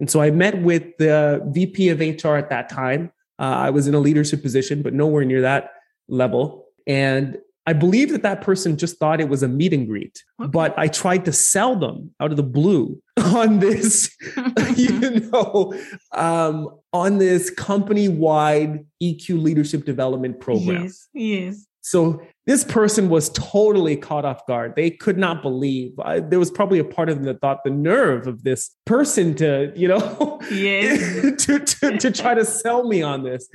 [0.00, 3.10] And so I met with the VP of HR at that time.
[3.38, 5.72] Uh, I was in a leadership position, but nowhere near that
[6.08, 6.66] level.
[6.86, 10.48] And I believe that that person just thought it was a meet and greet, okay.
[10.48, 14.10] but I tried to sell them out of the blue on this,
[14.74, 15.74] you know,
[16.12, 20.84] um, on this company wide EQ leadership development program.
[20.84, 21.66] Yes, yes.
[21.82, 24.74] So this person was totally caught off guard.
[24.74, 25.92] They could not believe.
[26.00, 29.34] I, there was probably a part of them that thought the nerve of this person
[29.34, 31.44] to, you know, yes.
[31.44, 33.46] to, to, to try to sell me on this.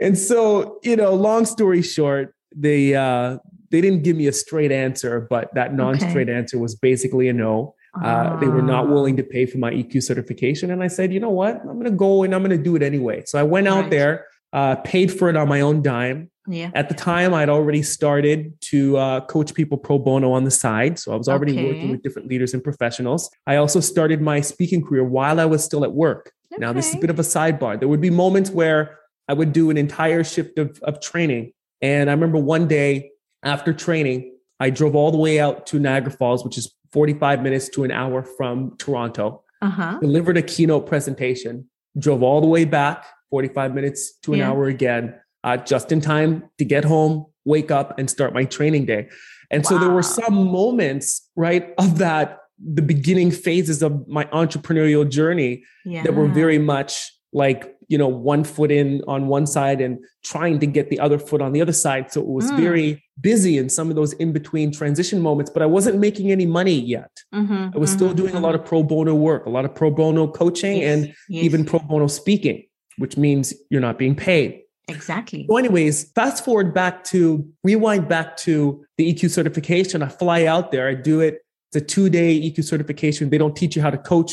[0.00, 3.38] And so, you know, long story short, they uh,
[3.70, 6.38] they didn't give me a straight answer, but that non-straight okay.
[6.38, 7.74] answer was basically a no.
[8.02, 11.20] Uh, they were not willing to pay for my EQ certification, and I said, you
[11.20, 13.22] know what, I'm going to go and I'm going to do it anyway.
[13.26, 13.90] So I went out right.
[13.90, 16.30] there, uh, paid for it on my own dime.
[16.48, 16.70] Yeah.
[16.74, 20.98] At the time, I'd already started to uh, coach people pro bono on the side.
[20.98, 21.66] So I was already okay.
[21.66, 23.30] working with different leaders and professionals.
[23.46, 26.32] I also started my speaking career while I was still at work.
[26.52, 26.60] Okay.
[26.60, 27.78] Now, this is a bit of a sidebar.
[27.78, 31.52] There would be moments where I would do an entire shift of, of training
[31.82, 33.10] and I remember one day
[33.42, 37.68] after training, I drove all the way out to Niagara Falls, which is 45 minutes
[37.70, 39.98] to an hour from Toronto, uh-huh.
[40.00, 41.68] delivered a keynote presentation,
[41.98, 44.50] drove all the way back 45 minutes to an yeah.
[44.50, 48.86] hour again, uh, just in time to get home, wake up, and start my training
[48.86, 49.08] day.
[49.50, 49.70] And wow.
[49.70, 55.64] so there were some moments, right, of that, the beginning phases of my entrepreneurial journey
[55.84, 56.02] yeah.
[56.04, 60.58] that were very much like you know one foot in on one side and trying
[60.58, 62.56] to get the other foot on the other side so it was mm.
[62.56, 66.46] very busy in some of those in between transition moments but i wasn't making any
[66.46, 68.38] money yet mm-hmm, i was mm-hmm, still doing mm-hmm.
[68.38, 71.44] a lot of pro bono work a lot of pro bono coaching yes, and yes.
[71.44, 72.64] even pro bono speaking
[72.96, 75.46] which means you're not being paid Exactly.
[75.48, 80.02] So, anyways, fast forward back to rewind back to the EQ certification.
[80.02, 81.38] I fly out there, I do it.
[81.68, 83.30] It's a two day EQ certification.
[83.30, 84.32] They don't teach you how to coach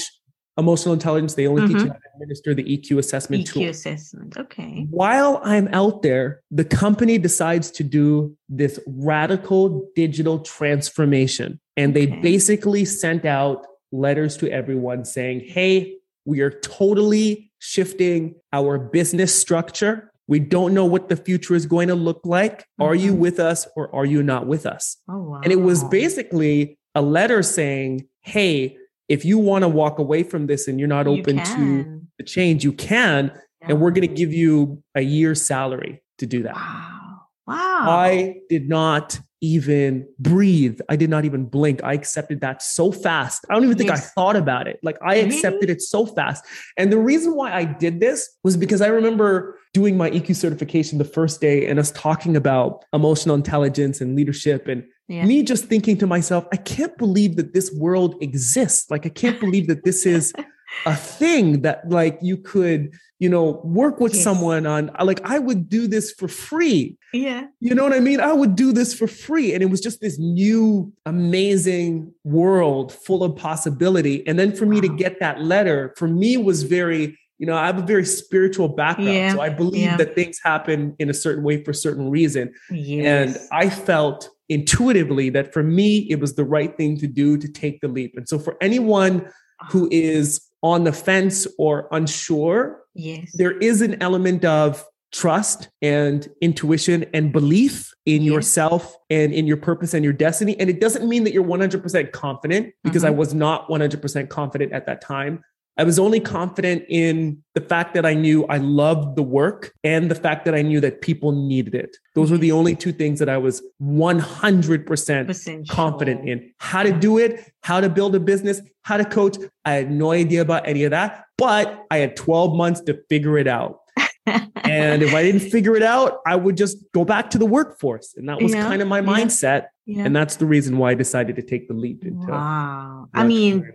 [0.60, 1.34] emotional intelligence.
[1.34, 1.74] They only mm-hmm.
[1.74, 3.62] teach you how to administer the EQ assessment EQ tool.
[3.64, 4.38] EQ assessment.
[4.38, 4.88] Okay.
[4.90, 11.60] While I'm out there, the company decides to do this radical digital transformation.
[11.78, 12.22] And they okay.
[12.22, 15.96] basically sent out letters to everyone saying, hey,
[16.26, 20.12] we are totally shifting our business structure.
[20.28, 22.60] We don't know what the future is going to look like.
[22.60, 22.84] Mm-hmm.
[22.84, 23.22] Are you mm-hmm.
[23.22, 24.98] with us or are you not with us?
[25.10, 25.42] Oh, wow.
[25.44, 28.78] And it was basically a letter saying, hey,
[29.10, 32.64] if you want to walk away from this and you're not open to the change,
[32.64, 33.32] you can.
[33.62, 33.70] Yeah.
[33.70, 36.56] And we're going to give you a year's salary to do that.
[36.56, 37.22] Wow.
[37.48, 37.86] Wow.
[37.88, 40.80] I did not even breathe.
[40.90, 41.84] I did not even blink.
[41.84, 43.46] I accepted that so fast.
[43.50, 44.08] I don't even think yes.
[44.08, 44.80] I thought about it.
[44.84, 45.32] Like I mm-hmm.
[45.32, 46.44] accepted it so fast.
[46.78, 50.98] And the reason why I did this was because I remember doing my EQ certification
[50.98, 55.26] the first day and us talking about emotional intelligence and leadership and yeah.
[55.26, 58.92] me just thinking to myself, I can't believe that this world exists.
[58.92, 60.34] Like, I can't believe that this is
[60.86, 64.24] a thing that, like, you could, you know, work with yes.
[64.24, 64.90] someone on.
[64.98, 66.98] Uh, like, I would do this for free.
[67.14, 67.48] Yeah.
[67.60, 68.22] You know what I mean?
[68.22, 69.54] I would do this for free.
[69.54, 74.26] And it was just this new, amazing world full of possibility.
[74.28, 74.82] And then for me wow.
[74.82, 78.68] to get that letter, for me, was very, you know, I have a very spiritual
[78.68, 79.14] background.
[79.14, 79.34] Yeah.
[79.34, 79.98] So I believe yeah.
[79.98, 82.54] that things happen in a certain way for a certain reason.
[82.70, 83.36] Yes.
[83.36, 87.48] And I felt intuitively that for me, it was the right thing to do to
[87.48, 88.16] take the leap.
[88.18, 89.30] And so for anyone
[89.72, 89.90] who ah.
[89.92, 93.32] is on the fence or unsure, yes.
[93.34, 98.32] there is an element of trust and intuition and belief in yes.
[98.32, 100.60] yourself and in your purpose and your destiny.
[100.60, 103.14] And it doesn't mean that you're 100% confident because mm-hmm.
[103.14, 105.44] I was not 100% confident at that time.
[105.80, 110.12] I was only confident in the fact that I knew I loved the work and
[110.12, 111.96] the fact that I knew that people needed it.
[112.16, 116.52] Those were the only two things that I was 100% confident in.
[116.58, 119.38] How to do it, how to build a business, how to coach.
[119.64, 123.38] I had no idea about any of that, but I had 12 months to figure
[123.38, 123.80] it out.
[124.26, 128.16] and if I didn't figure it out, I would just go back to the workforce.
[128.18, 129.68] And that was yeah, kind of my yeah, mindset.
[129.86, 130.04] Yeah.
[130.04, 133.08] And that's the reason why I decided to take the leap into Wow.
[133.14, 133.72] I mean,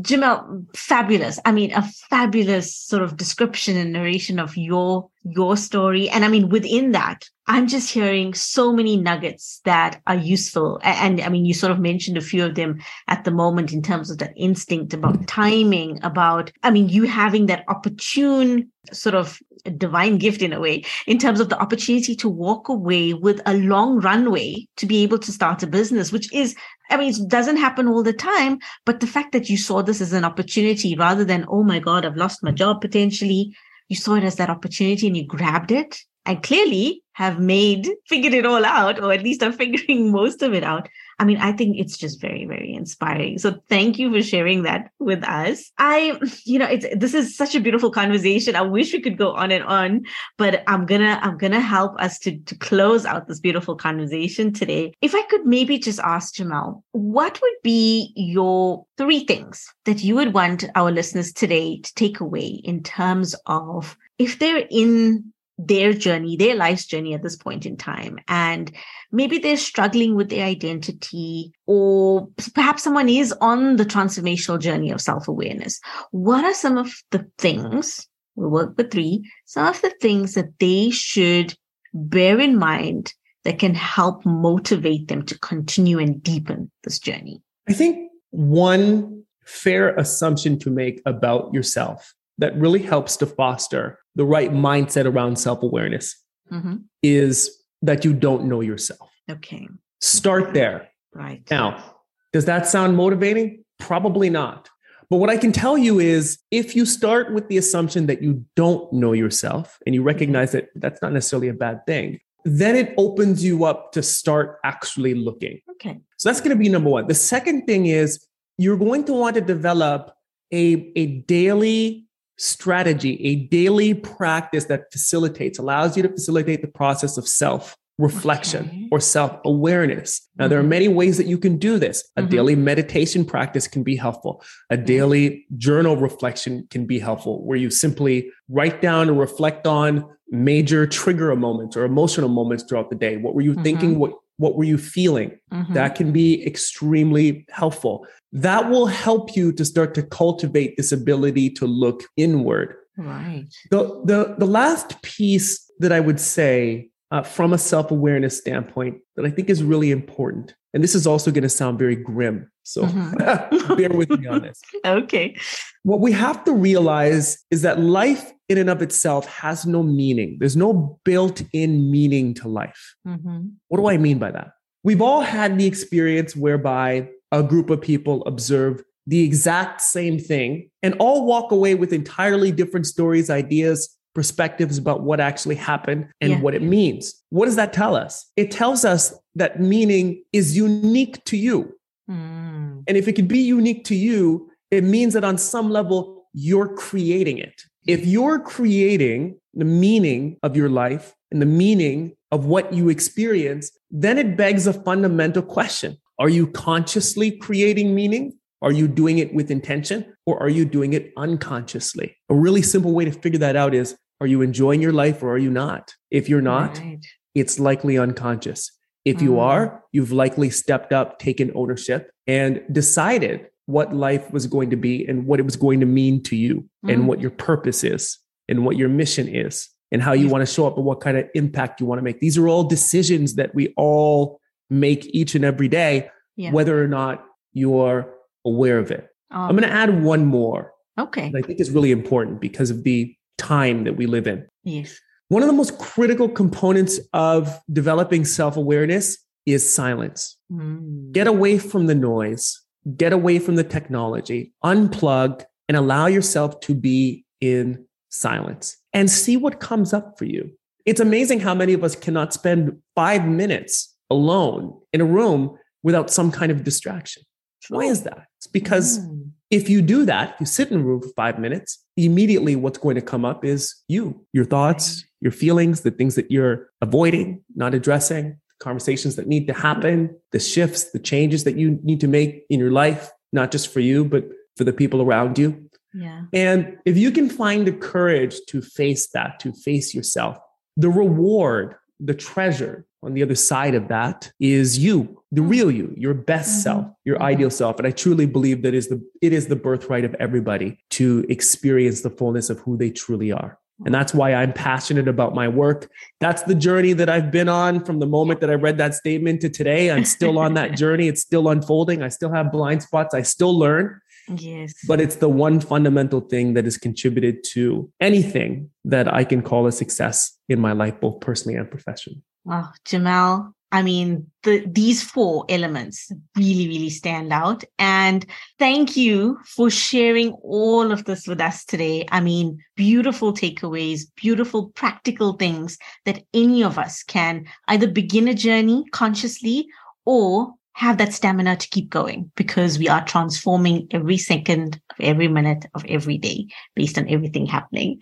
[0.00, 1.40] Jamelle, fabulous.
[1.44, 6.08] I mean, a fabulous sort of description and narration of your your story.
[6.08, 10.80] And I mean, within that, I'm just hearing so many nuggets that are useful.
[10.82, 13.72] And, and, I mean, you sort of mentioned a few of them at the moment
[13.72, 19.14] in terms of that instinct about timing, about, I mean, you having that opportune sort
[19.14, 19.40] of
[19.76, 23.54] divine gift in a way, in terms of the opportunity to walk away with a
[23.54, 26.54] long runway to be able to start a business, which is
[26.90, 30.00] I mean, it doesn't happen all the time, but the fact that you saw this
[30.00, 33.54] as an opportunity rather than, oh my God, I've lost my job potentially,
[33.88, 38.32] you saw it as that opportunity and you grabbed it and clearly have made, figured
[38.32, 40.88] it all out, or at least are figuring most of it out.
[41.18, 43.38] I mean, I think it's just very, very inspiring.
[43.38, 45.72] So thank you for sharing that with us.
[45.78, 48.54] I, you know, it's, this is such a beautiful conversation.
[48.54, 50.04] I wish we could go on and on,
[50.36, 54.94] but I'm gonna, I'm gonna help us to, to close out this beautiful conversation today.
[55.02, 60.14] If I could maybe just ask Jamelle, what would be your three things that you
[60.14, 65.92] would want our listeners today to take away in terms of if they're in their
[65.92, 68.18] journey, their life's journey at this point in time.
[68.28, 68.70] And
[69.10, 75.00] maybe they're struggling with their identity, or perhaps someone is on the transformational journey of
[75.00, 75.80] self awareness.
[76.12, 80.58] What are some of the things, we'll work with three, some of the things that
[80.60, 81.54] they should
[81.92, 83.12] bear in mind
[83.44, 87.42] that can help motivate them to continue and deepen this journey?
[87.68, 94.24] I think one fair assumption to make about yourself that really helps to foster the
[94.24, 96.16] right mindset around self awareness
[96.50, 96.76] mm-hmm.
[97.02, 97.50] is
[97.82, 99.10] that you don't know yourself.
[99.30, 99.68] Okay.
[100.00, 100.88] Start there.
[101.14, 101.42] Right.
[101.50, 101.94] Now,
[102.32, 103.64] does that sound motivating?
[103.78, 104.68] Probably not.
[105.10, 108.44] But what I can tell you is if you start with the assumption that you
[108.56, 112.94] don't know yourself and you recognize that that's not necessarily a bad thing, then it
[112.98, 115.60] opens you up to start actually looking.
[115.72, 115.98] Okay.
[116.18, 117.06] So that's going to be number one.
[117.06, 118.24] The second thing is
[118.58, 120.12] you're going to want to develop
[120.52, 122.07] a, a daily
[122.38, 128.66] strategy, a daily practice that facilitates, allows you to facilitate the process of self reflection
[128.66, 128.88] okay.
[128.92, 130.28] or self awareness.
[130.36, 130.50] Now, mm-hmm.
[130.50, 130.70] there are mm-hmm.
[130.70, 132.08] many ways that you can do this.
[132.16, 132.30] A mm-hmm.
[132.30, 134.42] daily meditation practice can be helpful.
[134.70, 140.08] A daily journal reflection can be helpful, where you simply write down and reflect on
[140.30, 143.16] major trigger moments or emotional moments throughout the day.
[143.16, 143.62] What were you mm-hmm.
[143.62, 143.98] thinking?
[143.98, 145.38] What what were you feeling?
[145.52, 145.74] Mm-hmm.
[145.74, 148.06] That can be extremely helpful.
[148.32, 152.74] That will help you to start to cultivate this ability to look inward.
[152.96, 153.46] Right.
[153.70, 158.98] The, the, the last piece that I would say uh, from a self awareness standpoint
[159.16, 162.50] that I think is really important, and this is also going to sound very grim.
[162.62, 163.76] So mm-hmm.
[163.76, 164.60] bear with me on this.
[164.84, 165.36] Okay.
[165.84, 170.36] What we have to realize is that life in and of itself has no meaning.
[170.38, 172.94] There's no built in meaning to life.
[173.06, 173.48] Mm-hmm.
[173.68, 174.50] What do I mean by that?
[174.84, 180.70] We've all had the experience whereby a group of people observe the exact same thing
[180.82, 186.32] and all walk away with entirely different stories, ideas, perspectives about what actually happened and
[186.32, 186.40] yeah.
[186.40, 187.14] what it means.
[187.30, 188.28] What does that tell us?
[188.34, 191.72] It tells us that meaning is unique to you.
[192.10, 192.82] Mm.
[192.88, 196.74] And if it can be unique to you, it means that on some level, you're
[196.74, 197.62] creating it.
[197.86, 203.70] If you're creating the meaning of your life and the meaning of what you experience,
[203.88, 208.32] then it begs a fundamental question are you consciously creating meaning?
[208.60, 212.16] Are you doing it with intention or are you doing it unconsciously?
[212.28, 215.32] A really simple way to figure that out is are you enjoying your life or
[215.32, 215.94] are you not?
[216.10, 217.04] If you're not, right.
[217.34, 218.70] it's likely unconscious.
[219.04, 219.40] If you mm.
[219.40, 225.06] are, you've likely stepped up, taken ownership, and decided what life was going to be
[225.06, 226.92] and what it was going to mean to you mm.
[226.92, 230.52] and what your purpose is and what your mission is and how you want to
[230.52, 232.20] show up and what kind of impact you want to make.
[232.20, 236.50] These are all decisions that we all make each and every day, yeah.
[236.50, 238.14] whether or not you're
[238.44, 239.08] aware of it.
[239.30, 240.72] Um, I'm going to add one more.
[240.98, 241.32] Okay.
[241.34, 244.46] I think is really important because of the time that we live in.
[244.64, 244.98] Yes.
[245.28, 250.36] One of the most critical components of developing self awareness is silence.
[250.52, 251.12] Mm.
[251.12, 252.60] Get away from the noise,
[252.96, 259.36] get away from the technology, unplug, and allow yourself to be in silence and see
[259.36, 260.50] what comes up for you.
[260.86, 266.10] It's amazing how many of us cannot spend five minutes alone in a room without
[266.10, 267.22] some kind of distraction.
[267.68, 268.26] Why is that?
[268.38, 269.17] It's because mm.
[269.50, 272.96] If you do that, you sit in a room for five minutes, immediately what's going
[272.96, 277.74] to come up is you, your thoughts, your feelings, the things that you're avoiding, not
[277.74, 282.44] addressing, conversations that need to happen, the shifts, the changes that you need to make
[282.50, 284.24] in your life, not just for you, but
[284.56, 285.70] for the people around you.
[285.94, 286.24] Yeah.
[286.32, 290.38] And if you can find the courage to face that, to face yourself,
[290.76, 295.50] the reward, the treasure on the other side of that is you, the mm.
[295.50, 296.62] real you, your best mm-hmm.
[296.62, 297.24] self, your mm-hmm.
[297.24, 297.78] ideal self.
[297.78, 302.00] And I truly believe that is the it is the birthright of everybody to experience
[302.00, 303.58] the fullness of who they truly are.
[303.84, 305.88] And that's why I'm passionate about my work.
[306.18, 309.40] That's the journey that I've been on from the moment that I read that statement
[309.42, 309.92] to today.
[309.92, 311.06] I'm still on that journey.
[311.06, 312.02] It's still unfolding.
[312.02, 313.14] I still have blind spots.
[313.14, 314.00] I still learn.
[314.36, 314.74] Yes.
[314.86, 319.66] But it's the one fundamental thing that has contributed to anything that I can call
[319.66, 322.22] a success in my life, both personally and professionally.
[322.44, 327.64] Wow, Jamelle, I mean, the, these four elements really, really stand out.
[327.78, 328.24] And
[328.58, 332.06] thank you for sharing all of this with us today.
[332.10, 335.76] I mean, beautiful takeaways, beautiful practical things
[336.06, 339.68] that any of us can either begin a journey consciously
[340.06, 345.26] or have that stamina to keep going because we are transforming every second of every
[345.26, 347.98] minute of every day based on everything happening.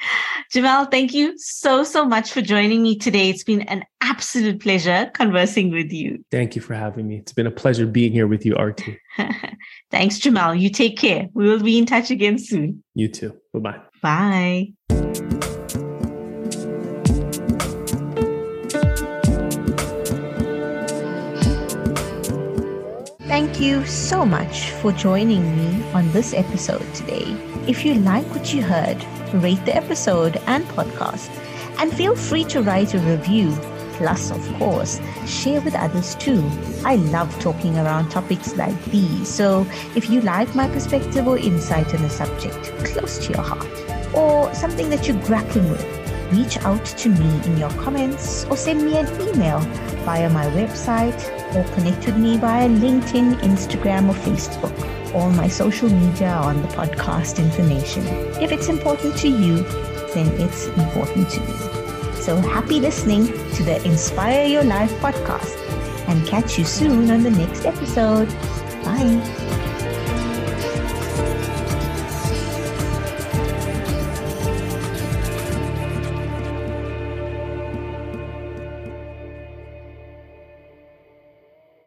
[0.55, 3.31] Jamelle, thank you so, so much for joining me today.
[3.31, 6.23] It's been an absolute pleasure conversing with you.
[6.31, 7.17] Thank you for having me.
[7.17, 8.99] It's been a pleasure being here with you, Arthi.
[9.91, 10.61] Thanks, Jamelle.
[10.61, 11.29] You take care.
[11.33, 12.85] We will be in touch again soon.
[12.93, 13.35] You too.
[13.55, 13.81] Bye-bye.
[14.03, 15.46] Bye.
[23.37, 27.37] Thank you so much for joining me on this episode today.
[27.69, 28.97] If you like what you heard,
[29.35, 31.29] rate the episode and podcast,
[31.79, 33.55] and feel free to write a review.
[33.99, 36.43] Plus, of course, share with others too.
[36.83, 39.29] I love talking around topics like these.
[39.29, 43.69] So, if you like my perspective or insight on a subject close to your heart,
[44.15, 45.85] or something that you're grappling with,
[46.33, 49.61] reach out to me in your comments or send me an email
[50.07, 51.21] via my website
[51.55, 54.75] or connect with me via LinkedIn, Instagram, or Facebook.
[55.15, 58.07] All my social media are on the podcast information.
[58.41, 59.65] If it's important to you,
[60.15, 61.55] then it's important to me.
[62.23, 63.27] So happy listening
[63.57, 65.57] to the Inspire Your Life podcast
[66.09, 68.29] and catch you soon on the next episode.
[68.85, 69.46] Bye.